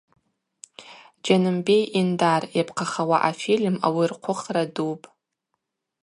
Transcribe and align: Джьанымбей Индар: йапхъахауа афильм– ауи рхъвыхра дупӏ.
Джьанымбей 1.21 1.83
Индар: 1.99 2.43
йапхъахауа 2.57 3.17
афильм– 3.29 3.75
ауи 3.85 4.05
рхъвыхра 4.11 4.63
дупӏ. 4.73 5.05